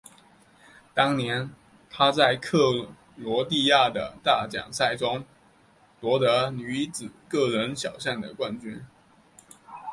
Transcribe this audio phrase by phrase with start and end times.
[0.95, 1.51] 当年
[1.87, 5.23] 她在克罗地亚的大奖赛中
[5.99, 8.83] 夺得女子个人小项的冠军。